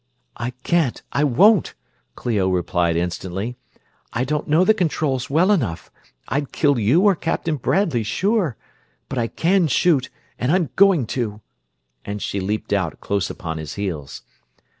[0.35, 1.75] "I can't I won't!"
[2.15, 3.55] Clio replied instantly.
[4.11, 5.91] "I don't know the controls well enough.
[6.27, 8.57] I'd kill you or Captain Bradley, sure;
[9.09, 10.09] but I can shoot,
[10.39, 11.41] and I'm going to!"
[12.03, 14.23] and she leaped out, close upon his heels.